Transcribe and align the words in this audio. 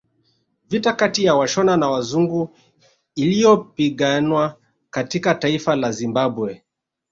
Vita 0.69 0.93
kati 0.93 1.23
ya 1.25 1.35
Washona 1.35 1.77
na 1.77 1.89
wazungu 1.89 2.55
iliyopiganwa 3.15 4.57
katika 4.89 5.35
taifa 5.35 5.75
la 5.75 5.91
Zimbabwe 5.91 6.63